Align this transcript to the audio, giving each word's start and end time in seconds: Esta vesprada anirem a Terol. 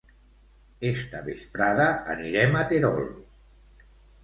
Esta 0.91 1.21
vesprada 1.27 1.85
anirem 2.15 2.59
a 2.63 2.65
Terol. 2.75 3.07